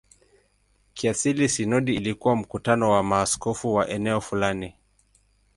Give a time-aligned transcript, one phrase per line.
[0.93, 4.75] Kiasili sinodi ilikuwa mkutano wa maaskofu wa eneo fulani.